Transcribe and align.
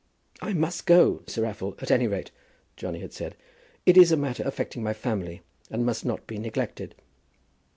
"I 0.41 0.53
must 0.53 0.87
go, 0.87 1.21
Sir 1.27 1.43
Raffle, 1.43 1.75
at 1.79 1.91
any 1.91 2.07
rate," 2.07 2.31
Johnny 2.75 3.01
had 3.01 3.13
said; 3.13 3.35
"it 3.85 3.97
is 3.97 4.11
a 4.11 4.17
matter 4.17 4.41
affecting 4.47 4.81
my 4.81 4.93
family, 4.93 5.43
and 5.69 5.85
must 5.85 6.05
not 6.05 6.25
be 6.25 6.39
neglected." 6.39 6.95